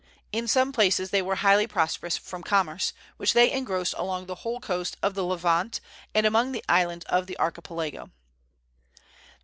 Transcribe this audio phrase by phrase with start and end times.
[0.31, 4.59] In some places they were highly prosperous from commerce, which they engrossed along the whole
[4.59, 5.79] coast of the Levant
[6.15, 8.09] and among the islands of the Archipelago.